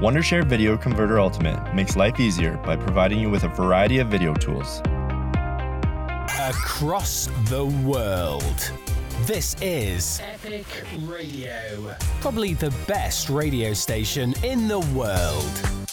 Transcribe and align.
Wondershare 0.00 0.46
Video 0.46 0.78
Converter 0.78 1.20
Ultimate 1.20 1.74
makes 1.74 1.94
life 1.94 2.18
easier 2.18 2.56
by 2.64 2.74
providing 2.74 3.20
you 3.20 3.28
with 3.28 3.44
a 3.44 3.48
variety 3.48 3.98
of 3.98 4.08
video 4.08 4.32
tools. 4.32 4.80
Across 6.38 7.26
the 7.50 7.66
world. 7.84 8.72
This 9.26 9.54
is 9.60 10.18
Epic 10.22 10.64
Radio. 11.02 11.94
probably 12.22 12.54
the 12.54 12.74
best 12.88 13.28
radio 13.28 13.74
station 13.74 14.32
in 14.42 14.68
the 14.68 14.80
world. 14.96 15.86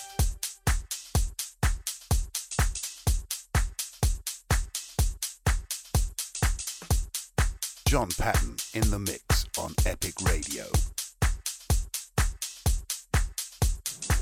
John 7.90 8.08
Patton 8.18 8.56
in 8.74 8.90
the 8.90 9.00
mix 9.00 9.46
on 9.60 9.74
Epic 9.86 10.14
Radio. 10.22 10.64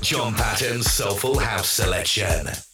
John 0.06 0.34
Patton's 0.34 0.88
Soulful 0.88 1.36
House 1.36 1.68
Selection. 1.68 2.65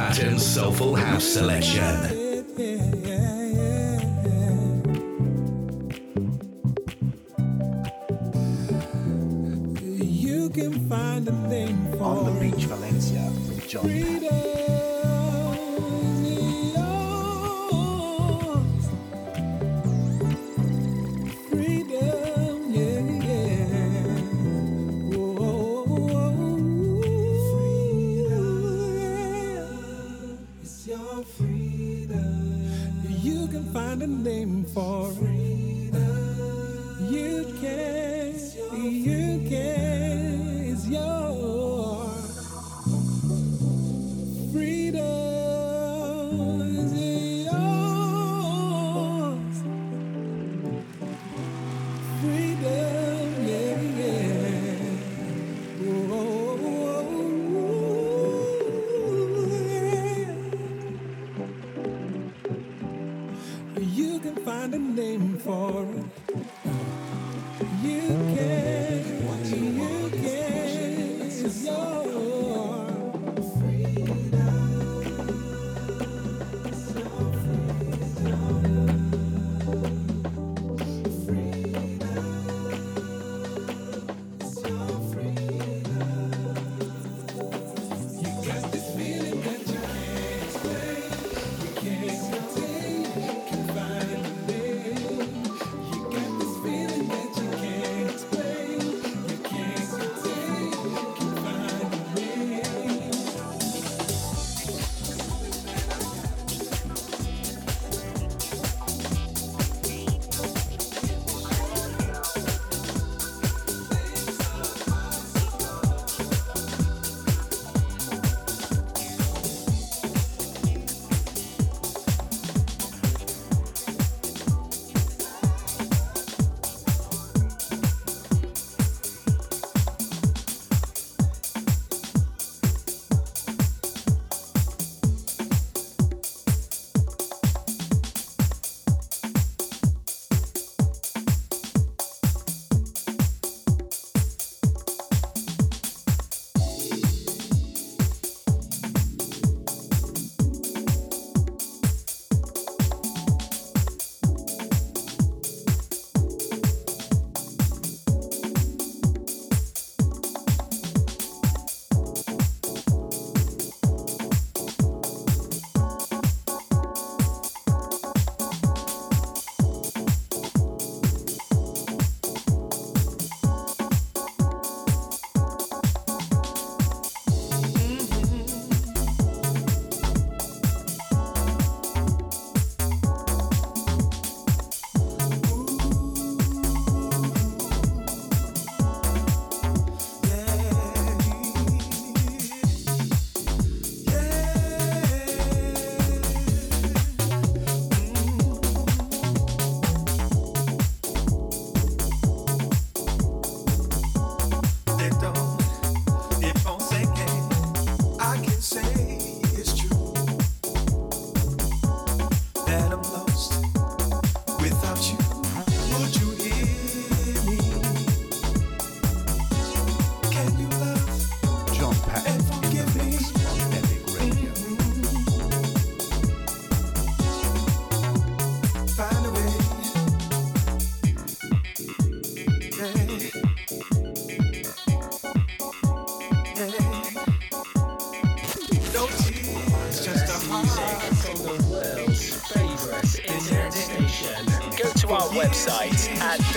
Patton's 0.00 0.46
Soulful 0.46 0.94
House 0.94 1.24
Selection. 1.24 2.09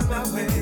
my 0.09 0.23
way, 0.33 0.58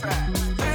track. 0.00 0.67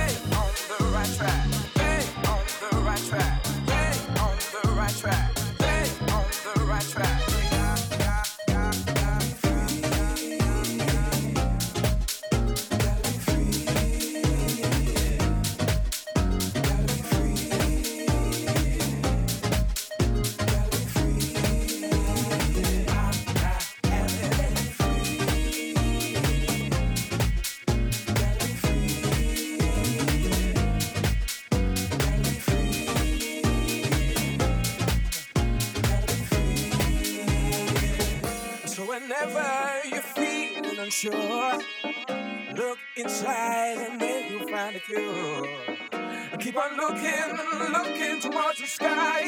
one 46.63 46.77
looking, 46.77 47.71
looking 47.73 48.19
towards 48.19 48.59
the 48.59 48.67
sky. 48.67 49.21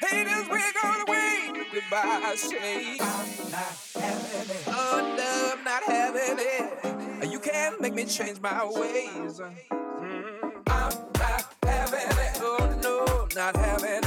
Haters, 0.00 0.48
we're 0.50 0.72
gonna 0.82 1.04
wait. 1.08 1.66
Goodbye, 1.72 2.34
say. 2.36 2.96
I'm 2.98 3.50
not 3.50 3.78
having 3.94 4.50
it. 4.50 4.64
Oh, 4.66 5.14
no, 5.16 5.52
I'm 5.56 5.64
not 5.64 5.82
having 5.84 6.38
it. 6.38 7.30
You 7.30 7.38
can't 7.38 7.80
make 7.80 7.94
me 7.94 8.04
change 8.04 8.40
my 8.40 8.64
ways. 8.64 9.40
Mm. 9.40 10.62
I'm 10.66 10.92
not 11.18 11.54
having 11.62 12.18
it. 12.18 12.38
Oh, 12.40 12.78
no, 12.82 13.28
not 13.34 13.56
having 13.56 13.90
it. 13.90 14.01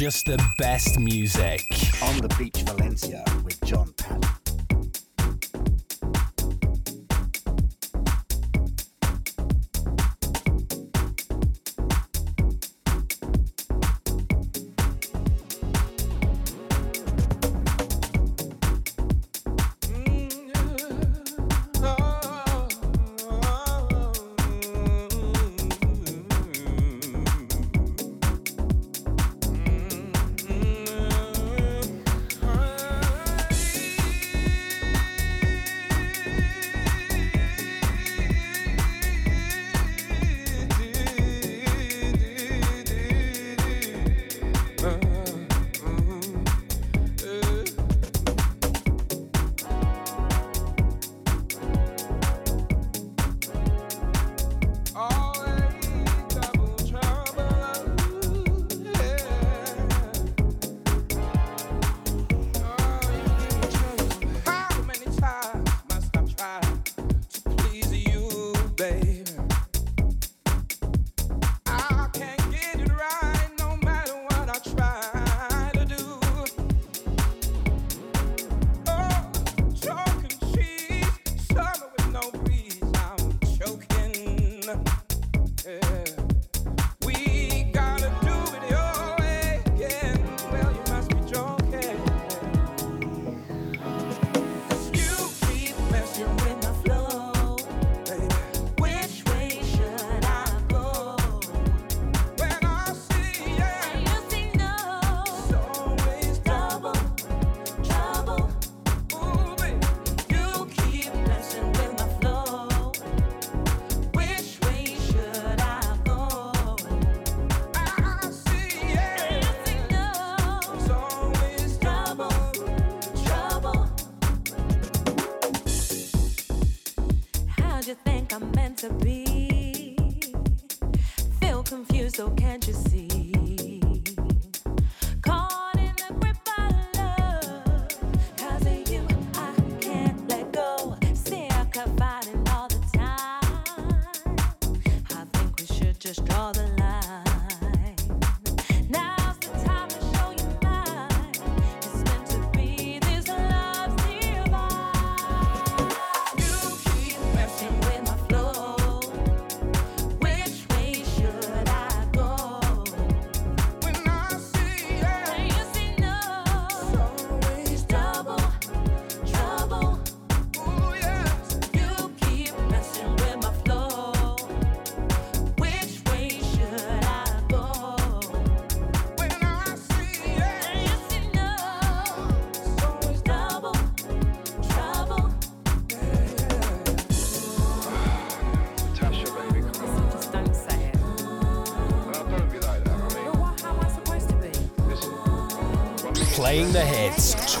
just 0.00 0.24
the 0.24 0.42
best 0.56 0.98
music. 0.98 1.66
On 2.02 2.16
the 2.16 2.34
beach, 2.38 2.62
Valencia. 2.62 3.22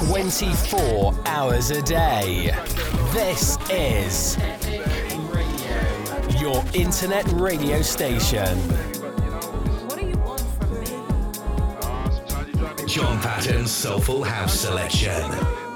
24 0.06 1.14
hours 1.26 1.70
a 1.70 1.82
day. 1.82 2.50
This 3.12 3.58
is 3.68 4.38
your 6.40 6.64
internet 6.72 7.26
radio 7.32 7.82
station. 7.82 8.58
John 12.86 13.20
Patton's 13.20 13.70
Soulful 13.70 14.24
House 14.24 14.58
Selection. 14.58 15.69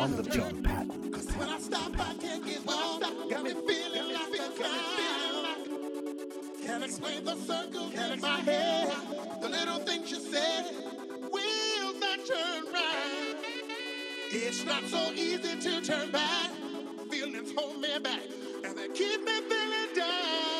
On 0.00 0.16
the 0.16 0.22
John 0.22 0.62
Patton. 0.62 1.12
Cause 1.12 1.26
when 1.36 1.48
I 1.50 1.58
stop, 1.58 1.92
I 2.00 2.14
can't 2.14 2.42
get. 2.42 2.64
Got 2.64 3.44
me 3.44 3.50
feeling 3.50 4.14
like 4.14 4.40
a 4.40 4.48
clown. 4.56 5.56
Can't 6.64 6.84
explain 6.84 7.24
the 7.24 7.32
in 7.32 8.20
my 8.20 8.40
head. 8.40 8.92
The 9.42 9.48
little 9.48 9.78
things 9.80 10.10
you 10.10 10.20
said 10.20 10.74
will 11.30 11.92
not 12.00 12.18
turn 12.26 12.72
right. 12.72 13.36
It's 14.30 14.64
not 14.64 14.84
so 14.84 15.12
easy 15.12 15.60
to 15.60 15.80
turn 15.82 16.10
back. 16.10 16.50
Feelings 17.10 17.52
hold 17.54 17.80
me 17.82 17.98
back, 17.98 18.22
and 18.64 18.78
they 18.78 18.88
keep 18.88 19.22
me 19.22 19.32
feeling 19.50 19.94
down. 19.94 20.59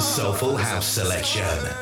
Soulful 0.00 0.56
House 0.56 0.86
Selection. 0.86 1.79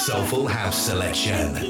Soulful 0.00 0.46
House 0.46 0.86
Selection. 0.86 1.69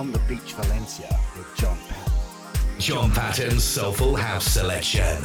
On 0.00 0.10
the 0.12 0.18
Beach 0.20 0.54
Valencia 0.54 1.14
with 1.36 1.46
John 1.58 1.76
Patton. 1.86 2.12
John 2.78 3.10
Patton's 3.10 3.62
Soulful 3.62 4.16
House 4.16 4.46
Selection. 4.46 5.22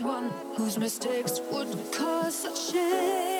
one 0.00 0.30
whose 0.56 0.78
mistakes 0.78 1.40
would 1.52 1.68
cause 1.92 2.44
a 2.44 2.56
shame. 2.56 3.35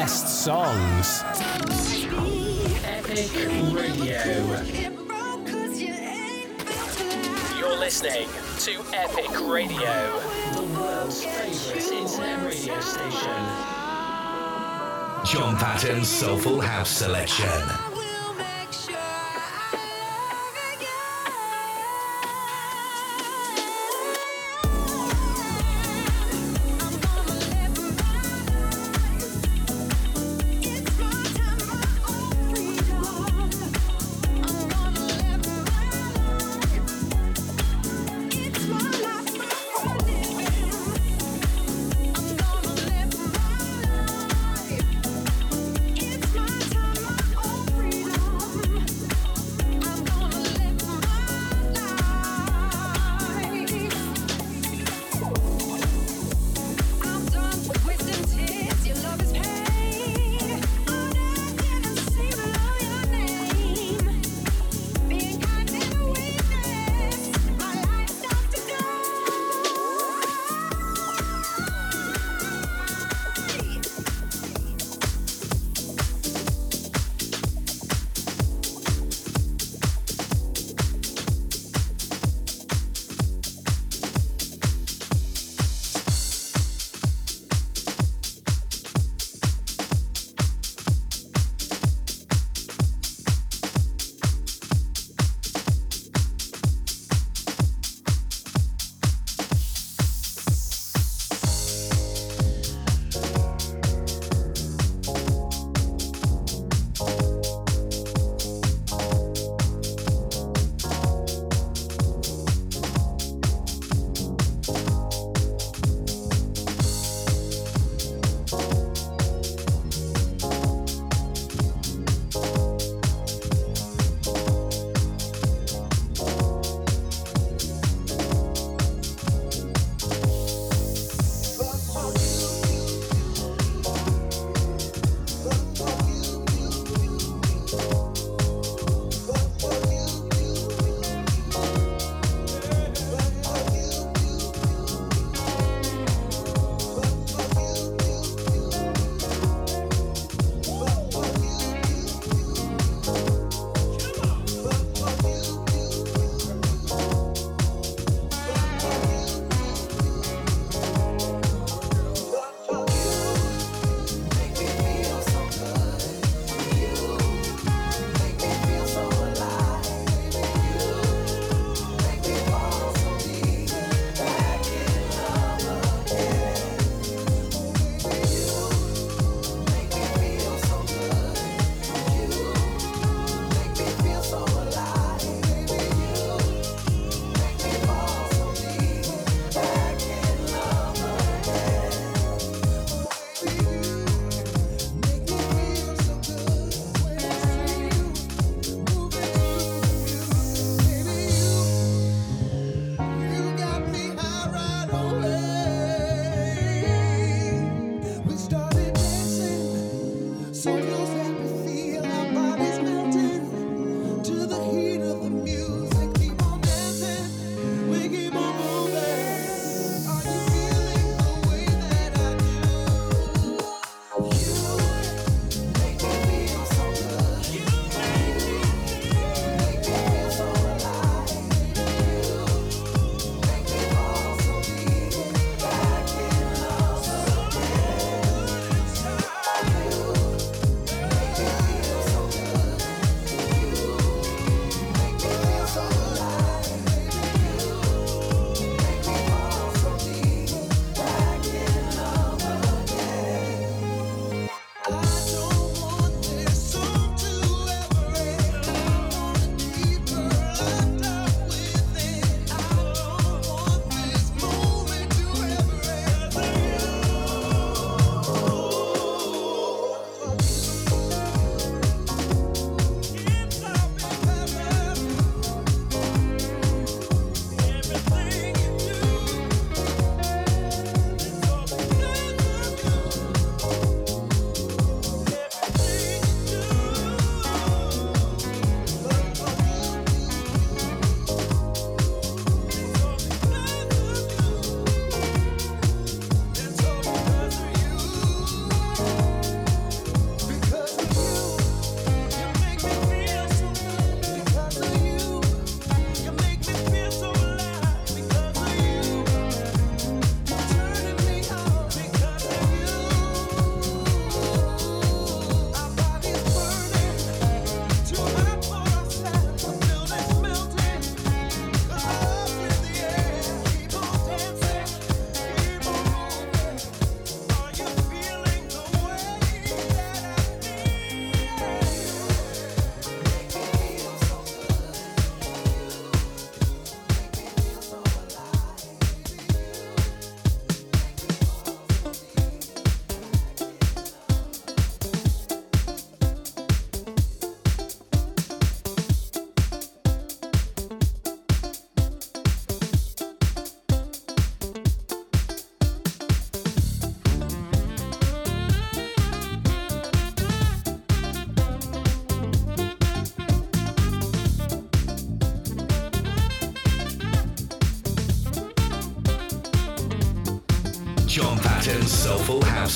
best 0.00 0.42
songs. 0.42 1.22
Epic 2.84 3.30
Radio. 3.72 4.22
You're 7.56 7.78
listening 7.78 8.26
to 8.58 8.72
Epic 8.92 9.30
Radio, 9.48 10.20
the 10.56 10.66
world's 10.76 11.24
favourite 11.24 11.92
internet 11.92 12.44
radio 12.44 12.80
station. 12.80 13.40
John 15.24 15.56
Patton's 15.56 16.08
Soulful 16.08 16.60
House 16.60 16.90
Selection. 16.90 17.83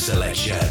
Selection. 0.08 0.67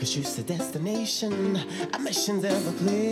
Cause 0.00 0.16
you's 0.16 0.34
the 0.34 0.42
destination, 0.42 1.60
our 1.92 2.00
mission's 2.00 2.42
ever 2.42 2.72
clear. 2.78 3.09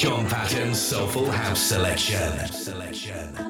John 0.00 0.26
Patton's 0.30 0.80
Soulful 0.80 1.30
House 1.30 1.60
Selection. 1.60 3.49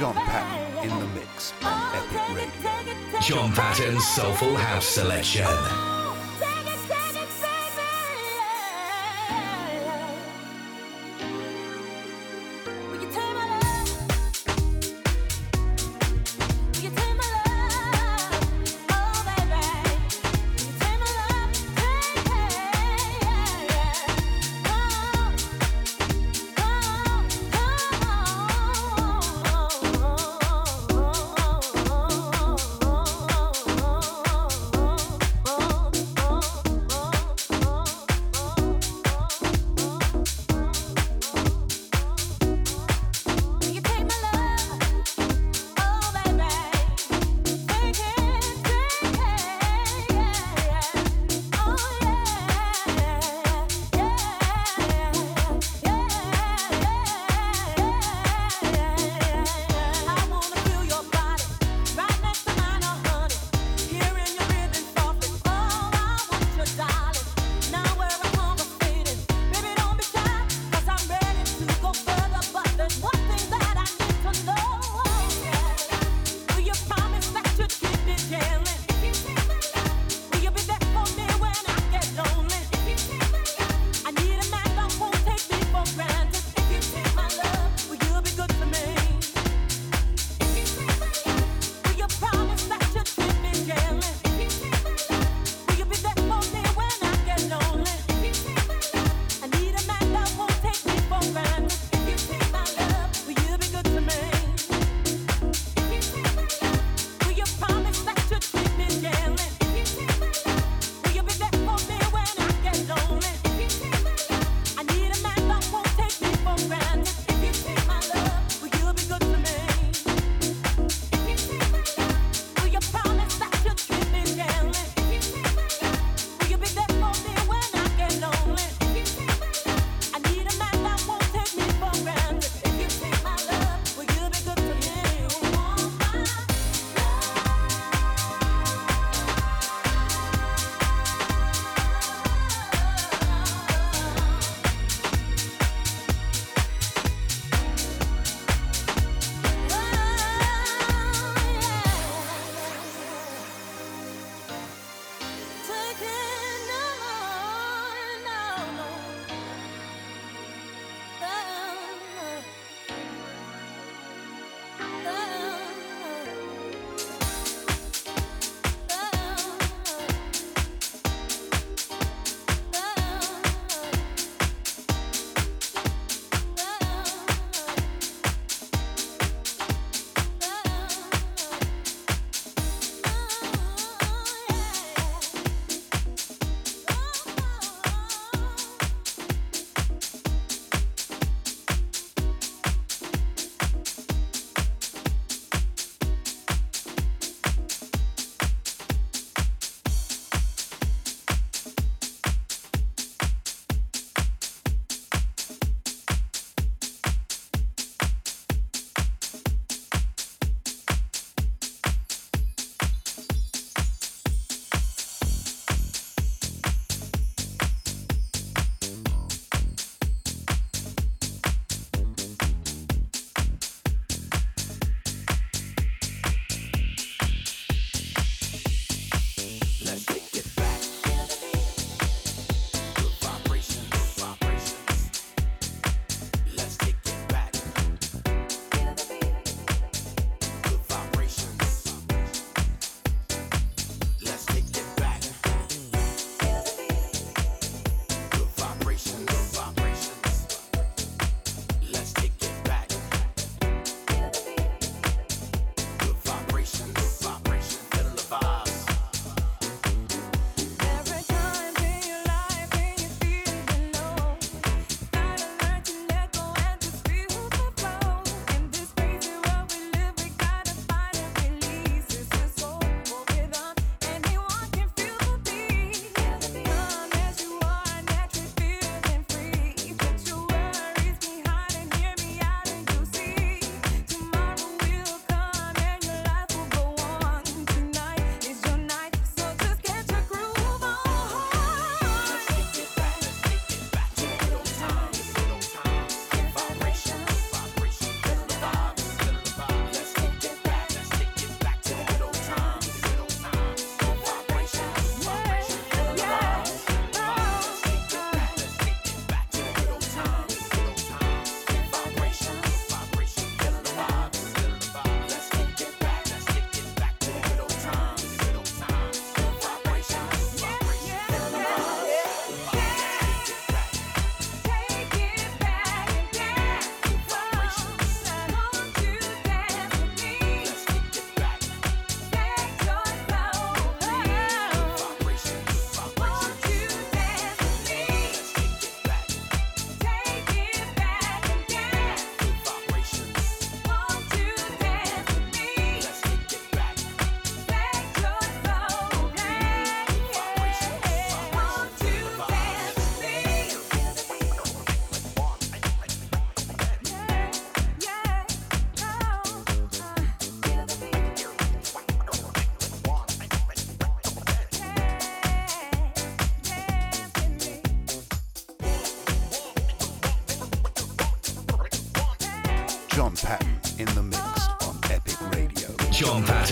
John 0.00 0.14
Patton 0.14 0.90
in 0.90 0.98
the 0.98 1.06
mix 1.08 1.52
on 1.62 1.94
Epic 1.94 2.34
Radio. 2.34 3.20
John 3.20 3.52
Patton's 3.52 4.02
Soulful 4.06 4.56
House 4.56 4.86
Selection. 4.86 5.89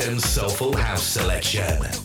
Patton's 0.08 0.24
Soulful 0.24 0.74
House 0.74 1.02
Selection. 1.02 1.97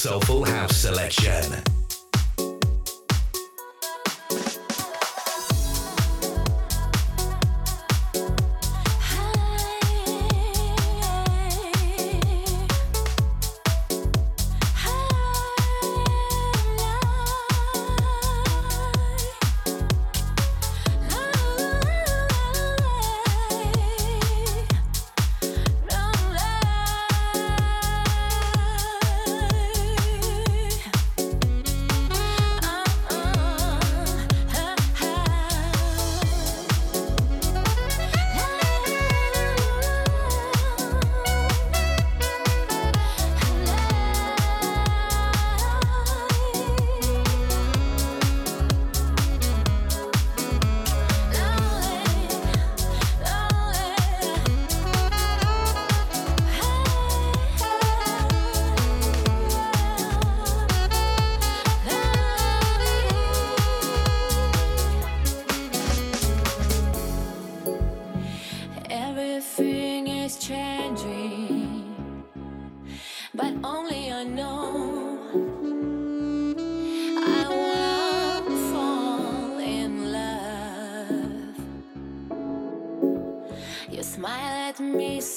Soulful 0.00 0.44
House 0.46 0.78
Selection. 0.78 1.69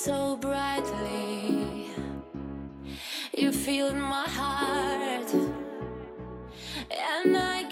so 0.03 0.35
brightly. 0.35 1.87
You 3.37 3.53
filled 3.53 3.95
my 3.95 4.27
heart, 4.27 5.33
and 6.91 7.37
I. 7.37 7.62